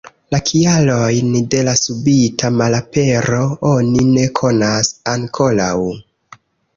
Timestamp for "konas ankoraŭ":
4.41-5.75